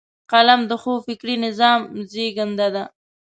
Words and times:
قلم 0.31 0.61
د 0.69 0.71
ښو 0.81 0.93
فکري 1.05 1.35
نظام 1.45 1.81
زیږنده 2.11 2.67
ده 2.75 2.83